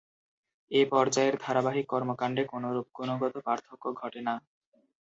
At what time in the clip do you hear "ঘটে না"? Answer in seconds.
4.01-4.35